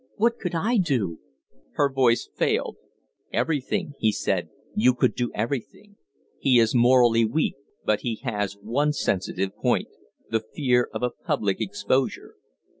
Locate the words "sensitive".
8.93-9.55